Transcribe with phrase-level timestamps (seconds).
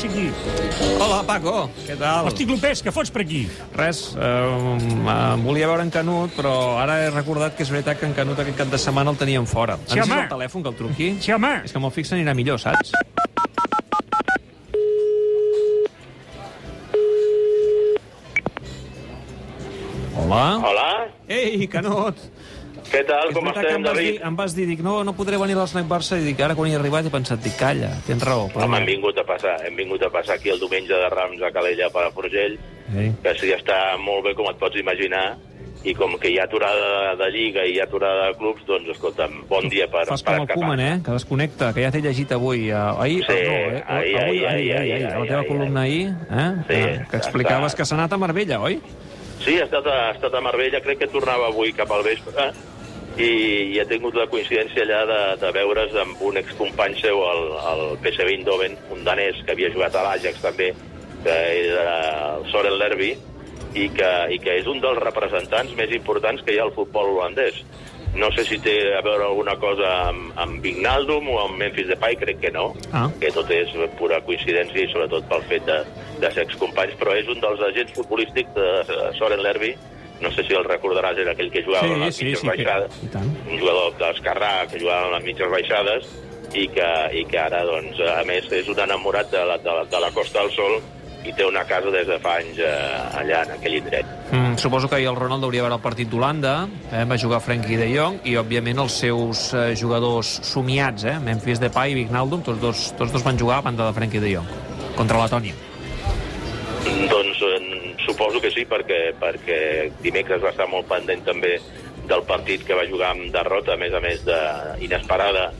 [0.00, 0.96] passi aquí.
[1.00, 2.28] Hola, Paco, què tal?
[2.30, 3.42] Hosti, Clopés, què fots per aquí?
[3.76, 8.06] Res, eh, em volia veure en Canut, però ara he recordat que és veritat que
[8.06, 9.76] en Canut aquest cap de setmana el teníem fora.
[9.86, 10.22] Sí, Ens home.
[10.22, 11.16] el telèfon, que el truqui?
[11.20, 11.60] Sí, home.
[11.64, 12.92] És que amb el fix anirà millor, saps?
[20.16, 20.58] Hola?
[20.58, 22.16] Hola, Ei, Canut!
[22.90, 24.22] Què tal, com estem, em vas, dir, David?
[24.26, 26.70] em vas dir, dic, no, no podré venir a l'Snack Barça, i dic, ara quan
[26.70, 28.48] hi he arribat he pensat, dic, calla, tens raó.
[28.50, 28.80] Però Home, no.
[28.82, 31.90] hem vingut a passar, hem vingut a passar aquí el diumenge de Rams a Calella
[31.94, 32.58] per a Forgell,
[32.96, 33.12] Ei.
[33.22, 35.36] que sí, està molt bé, com et pots imaginar,
[35.80, 38.90] i com que hi ha aturada de Lliga i hi ha aturada de clubs, doncs,
[38.92, 40.96] escolta'm, bon dia per, Fas per com el Koeman, eh?
[41.06, 42.66] Que desconnecta, que ja t'he llegit avui.
[42.68, 43.84] Eh, ahir, Sí, no, eh?
[43.86, 46.50] ahir, ahir, ahir, ahir, la ahir, teva columna ahir, eh?
[46.66, 48.76] Sí, que, que explicaves que s'ha anat a Marbella, oi?
[49.40, 52.50] Sí, ha estat, ha estat a Marbella, crec que tornava avui cap al vespre,
[53.18, 53.30] i,
[53.74, 57.42] i he tingut la coincidència allà de, de veure's amb un excompany seu, el,
[57.72, 60.70] el PSV Eindhoven, un danès que havia jugat a l'Ajax també,
[61.24, 61.36] que
[61.66, 61.90] era
[62.38, 63.12] el Soren Lerby,
[63.74, 67.12] i que, i que és un dels representants més importants que hi ha al futbol
[67.16, 67.60] holandès.
[68.18, 72.16] No sé si té a veure alguna cosa amb, amb Vignaldum o amb Memphis Depay,
[72.18, 73.06] crec que no, Ah.
[73.20, 75.76] que tot és pura coincidència i sobretot pel fet de,
[76.18, 79.76] de ser excompanys, però és un dels agents futbolístics de Soren Lerby,
[80.20, 82.56] no sé si el recordaràs, era aquell que jugava a les sí, mitges sí, que...
[82.56, 83.30] baixades, tant.
[83.46, 86.08] un jugador d'esquerrà que jugava a les mitges baixades
[86.54, 89.84] i que, i que ara, doncs, a més, és un enamorat de la, de la,
[89.90, 90.80] de la Costa del Sol
[91.20, 94.08] i té una casa des de fa anys eh, allà, en aquell indret.
[94.32, 96.54] Mm, suposo que ahir el Ronald hauria veure el partit d'Holanda,
[96.88, 97.04] eh?
[97.08, 101.18] va jugar Frenkie de Jong, i, òbviament, els seus eh, jugadors somiats, eh?
[101.22, 104.38] Memphis Depay i Vignaldum, tots dos, tots dos van jugar a banda de Frenkie de
[104.38, 104.54] Jong,
[104.96, 105.69] contra Letònia.
[107.10, 109.58] Doncs eh, suposo que sí, perquè, perquè
[110.02, 111.56] dimecres va estar molt pendent també
[112.08, 114.38] del partit que va jugar amb derrota, a més a més de
[114.86, 115.50] inesperada,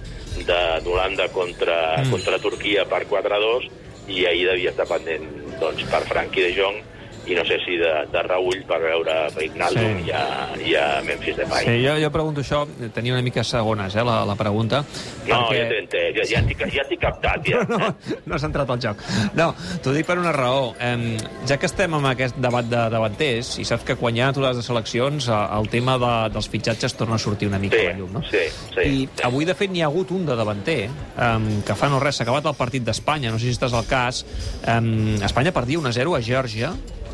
[0.47, 2.11] de- d'Holanda contra, Mm.
[2.11, 3.69] contra Turquia per 4-2,
[4.09, 5.27] i ahir devia estar pendent
[5.61, 6.81] doncs, per Franqui de Jong,
[7.27, 10.09] i no sé si de, de Raúl per veure Vignaldum Sí.
[10.09, 10.23] i, a,
[10.67, 11.65] i a Memphis Depay.
[11.67, 12.63] Sí, jo, jo pregunto això,
[12.95, 14.83] tenia una mica segones, eh, la, la pregunta.
[15.29, 17.61] No, ja t'he ja, ja t'he ja captat, ja.
[17.71, 17.79] no,
[18.27, 19.05] no has entrat al joc.
[19.37, 19.51] No,
[19.85, 20.73] t'ho dic per una raó.
[20.81, 21.17] Eh,
[21.49, 24.59] ja que estem amb aquest debat de davanters, i saps que quan hi ha aturades
[24.61, 27.99] de seleccions, el tema de, dels fitxatges torna a sortir una mica Sí, a la
[27.99, 28.23] llum, no?
[28.31, 28.43] sí,
[28.75, 28.87] sí.
[28.87, 32.17] I avui, de fet, n'hi ha hagut un de davanter, eh, que fa no res,
[32.19, 34.25] s'ha acabat el partit d'Espanya, no sé si estàs al cas.
[34.67, 34.81] Eh,
[35.27, 36.73] Espanya perdia 1-0 a Geòrgia,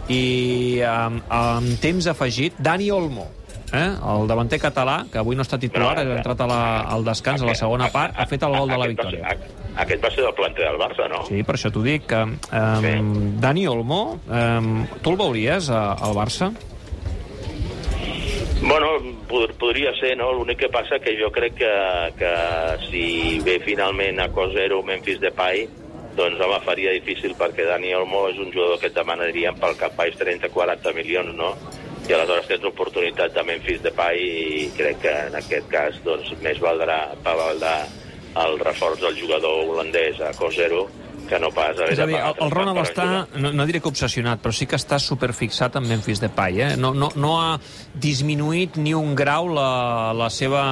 [0.08, 3.26] i eh, amb temps afegit, Dani Olmo,
[3.72, 3.88] eh?
[4.12, 6.60] el davanter català, que avui no està titular, No, ha entrat a la,
[6.94, 9.20] al descans a la segona part, ha fet el gol de la Aquest va ser-
[9.20, 9.52] victòria.
[9.76, 11.18] Aquest va ser del planter del Barça, no?
[11.28, 12.06] Sí, per això t'ho dic.
[12.08, 12.38] Que, um,
[12.80, 12.94] Sí.
[13.42, 16.48] Dani Olmo, um, tu el veuries a, al Barça?
[18.62, 18.86] Bueno,
[19.28, 20.30] pod podria ser, no?
[20.32, 21.72] L'únic que passa que jo crec que,
[22.18, 22.30] que
[22.88, 25.66] si ve finalment a Cosero Memphis Depay,
[26.16, 29.96] doncs home, faria difícil perquè Dani Olmo és un jugador que et demanarien pel cap
[29.98, 31.52] baix 30-40 milions, no?
[32.06, 33.42] I aleshores tens oportunitat de
[33.82, 37.76] Depay i crec que en aquest cas doncs, més valdrà, valdrà
[38.44, 40.86] el reforç del jugador holandès a Cosero
[41.28, 43.06] que no pas haver És a dir, el, el Ronald està,
[43.36, 46.60] no, no diré que obsessionat, però sí que està superfixat en Memphis Depay.
[46.62, 46.70] Eh?
[46.80, 47.56] No, no, no ha
[47.94, 50.62] disminuït ni un grau la, la seva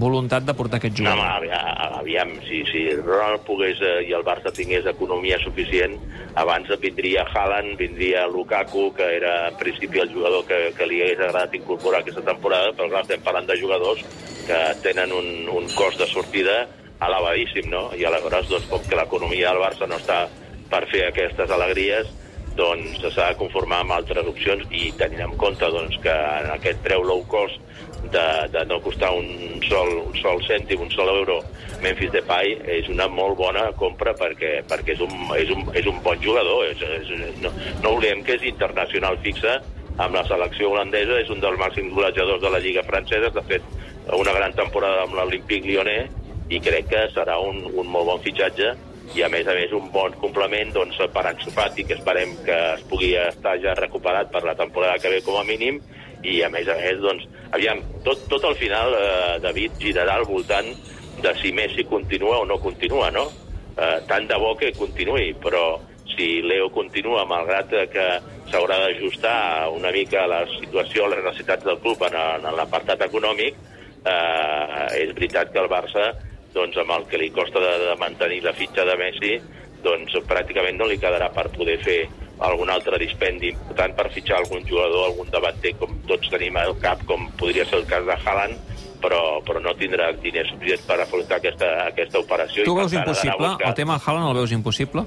[0.00, 1.98] voluntat de portar aquest No, home, jugador.
[2.00, 5.96] aviam, si, si Ronald pogués eh, i el Barça tingués economia suficient,
[6.36, 11.20] abans vindria Haaland, vindria Lukaku, que era en principi el jugador que, que li hagués
[11.20, 14.02] agradat incorporar aquesta temporada, però clar, estem parlant de jugadors
[14.46, 16.66] que tenen un, un cost de sortida
[17.00, 17.90] elevadíssim, no?
[17.96, 20.24] I aleshores, doncs, com que l'economia del Barça no està
[20.70, 22.08] per fer aquestes alegries,
[22.56, 26.80] doncs s'ha de conformar amb altres opcions i tenint en compte doncs, que en aquest
[26.84, 27.60] preu low cost
[28.12, 31.42] de, de no costar un sol, un sol cèntim, un sol euro,
[31.84, 36.00] Memphis Depay és una molt bona compra perquè, perquè és, un, és, un, és un
[36.04, 36.64] bon jugador.
[36.70, 37.52] És, és, no,
[37.82, 39.58] no oblidem que és internacional fixa
[40.00, 43.64] amb la selecció holandesa, és un dels màxims golejadors de la Lliga francesa, ha fet
[44.16, 48.74] una gran temporada amb l'Olympique Lyonnais i crec que serà un, un molt bon fitxatge
[49.14, 52.56] i a més a més un bon complement doncs, per Ansu Fati, que esperem que
[52.74, 55.80] es pugui estar ja recuperat per la temporada que ve com a mínim
[56.26, 60.26] i a més a més, doncs, aviam, tot, tot al final, eh, David, girarà al
[60.26, 60.72] voltant
[61.22, 63.28] de si Messi continua o no continua, no?
[63.76, 65.78] Eh, tant de bo que continuï, però
[66.16, 68.06] si Leo continua, malgrat que
[68.50, 73.04] s'haurà d'ajustar una mica a la situació, a les necessitats del club en, en l'apartat
[73.06, 73.58] econòmic,
[74.02, 76.10] eh, és veritat que el Barça,
[76.56, 79.34] doncs, amb el que li costa de, de mantenir la fitxa de Messi,
[79.84, 82.00] doncs pràcticament no li quedarà per poder fer
[82.46, 87.04] algun altre dispendi important per fitxar algun jugador, algun davanter, com tots tenim al cap,
[87.08, 91.38] com podria ser el cas de Haaland, però, però no tindrà diners suficients per afrontar
[91.40, 92.66] aquesta, aquesta operació.
[92.66, 93.54] Tu veus tant, impossible?
[93.60, 95.06] El tema Haaland el veus impossible?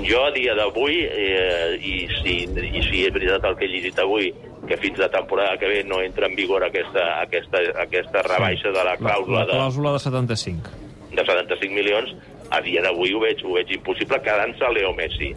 [0.00, 3.98] Jo, a dia d'avui, eh, i, si, i si és veritat el que he llegit
[4.00, 4.30] avui,
[4.68, 8.78] que fins la temporada que ve no entra en vigor aquesta, aquesta, aquesta rebaixa de
[8.78, 10.79] la La, clàusula la de, clàusula de 75.
[11.10, 12.14] De 75 milions,
[12.50, 15.30] a dia d'avui ho veig, ho veig impossible quedant-se Leo Messi.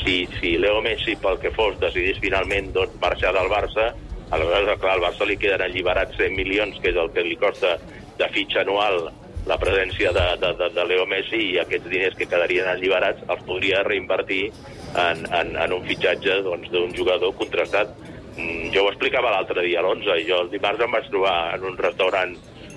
[0.00, 3.90] Si, si Leo Messi, pel que fos, decidís finalment doncs, marxar del Barça,
[4.30, 7.76] aleshores, clar, al Barça li queden alliberats 100 milions, que és el que li costa
[8.20, 9.10] de fitxa anual
[9.48, 13.42] la presència de, de, de, de Leo Messi i aquests diners que quedarien alliberats els
[13.48, 17.94] podria reinvertir en, en, en un fitxatge doncs, d'un jugador contrastat.
[18.36, 21.66] Mm, Jo ho explicava l'altre dia, a l'11, jo el dimarts em vaig trobar en
[21.72, 22.36] un restaurant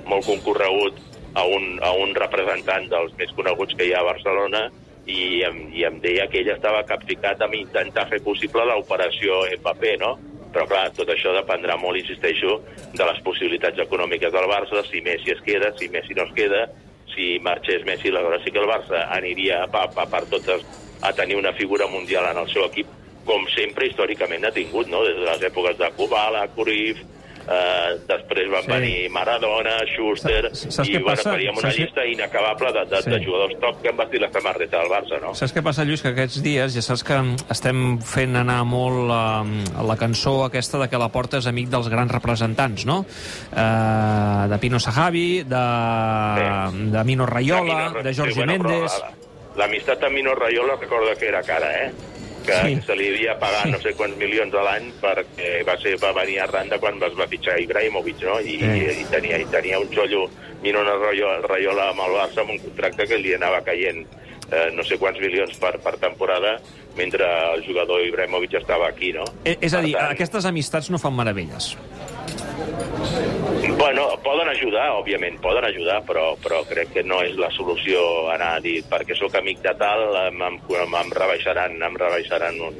[0.10, 0.98] molt concorregut
[1.34, 4.68] a un, a un representant dels més coneguts que hi ha a Barcelona
[5.10, 9.98] i em, i em deia que ell estava capficat amb intentar fer possible l'operació Mbappé,
[10.00, 10.16] no?
[10.54, 12.60] Però, clar, tot això dependrà molt, insisteixo,
[12.94, 16.68] de les possibilitats econòmiques del Barça, si Messi es queda, si Messi no es queda,
[17.14, 20.62] si marxés Messi, aleshores sí que el Barça aniria a, a per totes
[21.02, 22.88] a tenir una figura mundial en el seu equip,
[23.26, 25.02] com sempre històricament ha tingut, no?
[25.04, 27.02] des de les èpoques de Kubala, Cruyff,
[27.48, 28.68] eh, després van Sí.
[28.68, 28.72] sí.
[28.72, 31.32] venir Maradona, Schuster, Sa- saps i bueno, passa?
[31.32, 33.10] faríem una Saps llista inacabable de, de, Sí.
[33.10, 35.34] de jugadors top que han vestit la samarreta del Barça, no?
[35.36, 36.02] Saps què passa, Lluís?
[36.02, 37.20] Que aquests dies ja saps que
[37.50, 41.90] estem fent anar molt eh, la cançó aquesta de que la porta és amic dels
[41.90, 43.06] grans representants, no?
[43.52, 45.66] Eh, de Pino Sahavi, de,
[46.92, 49.00] de Mino Raiola, Mino- de Jorge sí, bueno, Méndez...
[49.02, 49.12] la-
[49.56, 51.92] L'amistat amb Mino Raiola recorda que era cara, eh?
[52.44, 52.82] Que Sí.
[52.86, 53.72] se li havia pagat Sí.
[53.72, 57.14] no sé quants milions a l'any perquè va, ser, va venir arran de quan es
[57.20, 58.40] va fitxar Ibrahimovic, no?
[58.42, 58.66] I, Sí.
[58.66, 60.26] i, i, tenia, i tenia un xollo
[60.62, 64.06] Mino Raiola, Raiola amb el Barça amb un contracte que li anava caient
[64.52, 66.58] eh, no sé quants milions per, per temporada
[66.96, 67.26] mentre
[67.56, 69.24] el jugador Ibrahimovic estava aquí, no?
[69.46, 71.76] Eh, És a dir, tant, aquestes amistats no fan meravelles.
[73.78, 78.04] Bueno, poden ajudar, òbviament, poden ajudar, però, però crec que no és la solució
[78.34, 82.78] anar a dir perquè sóc amic de tal, em, em, em, rebaixaran, em rebaixaran un,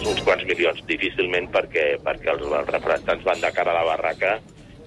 [0.00, 0.80] uns quants milions.
[0.88, 4.38] Difícilment perquè, perquè els, els representants van de cara a la barraca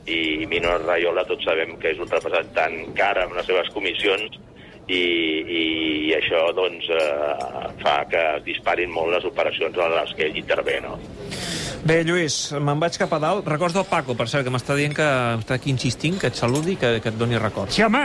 [0.05, 4.37] i Mino Raiola tots sabem que és un representant car amb les seves comissions
[4.85, 5.01] i,
[5.59, 10.81] i això doncs, eh, fa que disparin molt les operacions en les que ell intervé.
[10.85, 10.99] No?
[11.85, 13.45] Bé, Lluís, me'n vaig cap a dalt.
[13.45, 15.05] Records del Paco, per cert, que m'està dient que
[15.37, 17.75] està aquí insistint, que et saludi, que, que et doni records.
[17.77, 18.01] Sí, home!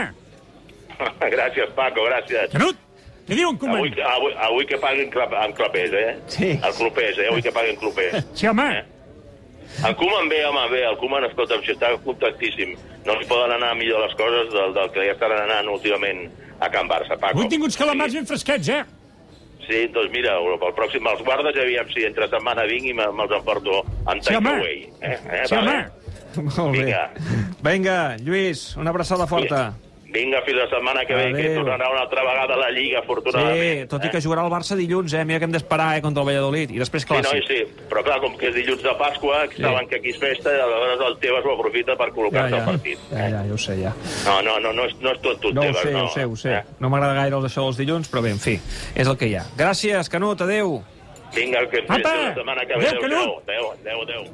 [1.35, 2.53] gràcies, Paco, gràcies.
[2.53, 2.77] Canut!
[3.25, 6.13] Què diu en Avui, avui, avui que paguin clap, amb clapers, eh?
[6.29, 6.51] Sí.
[6.57, 7.27] El clubers, eh?
[7.31, 8.21] Avui que paguin clubers.
[8.37, 8.69] Sí, home!
[8.69, 8.85] Eh?
[9.87, 10.85] En Koeman bé, home, bé.
[10.85, 12.77] El Koeman, escolta'm, si està contentíssim.
[13.07, 16.27] No li poden anar millor les coses del, del que ja estan anant últimament
[16.61, 17.33] a Can Barça, Paco.
[17.39, 18.83] Avui tinc uns calamars ben fresquets, eh?
[19.67, 23.31] Sí, doncs mira, pel pròxim me'ls guardes aviam si entre setmana vinc i me- me'ls
[23.37, 24.49] emporto amb Sí, home.
[24.49, 24.89] takeaway.
[25.01, 25.17] Eh?
[25.31, 25.43] Eh?
[25.45, 25.85] Sí, home!
[26.35, 26.83] Molt bé.
[26.85, 27.11] Vinga.
[27.61, 29.73] Vinga, Lluís, una abraçada forta.
[29.73, 33.03] Vinga, fins la setmana que ve, que tornarà una altra vegada a la Lliga, Sí,
[33.03, 33.89] afortunadament.
[33.89, 34.11] tot i eh?
[34.11, 35.23] que jugarà el Barça dilluns, eh?
[35.25, 36.69] Mira que hem d'esperar, eh, contra el Valladolid.
[36.71, 37.47] I després Sí, no, clàssic.
[37.47, 39.61] sí, però clar, com que és dilluns de Pasqua, que Sí.
[39.63, 42.57] saben que aquí és festa, i aleshores el Tebas ho aprofita per Ja, col·locar-se ja,
[42.57, 42.99] al partit.
[43.11, 43.93] ja, ja, ja ho sé, ja.
[44.25, 46.05] No, no, no, no és, no és tot tu, No Tebas, sé, no.
[46.05, 46.53] ho sé, ho sé.
[46.55, 46.63] Eh?
[46.79, 48.59] No m'agrada gaire els això dels dilluns, però bé, en fi,
[48.95, 49.43] és el que hi ha.
[49.57, 50.83] Gràcies, Canut, adeu.
[51.33, 52.87] Vinga, que fins la setmana que ve.
[52.89, 53.43] Adéu, Canut!
[53.47, 54.23] adéu, adéu, adéu.